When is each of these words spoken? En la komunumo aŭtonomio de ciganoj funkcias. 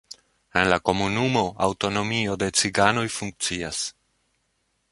En 0.61 0.69
la 0.73 0.77
komunumo 0.89 1.43
aŭtonomio 1.67 2.39
de 2.45 2.49
ciganoj 2.61 3.05
funkcias. 3.17 3.83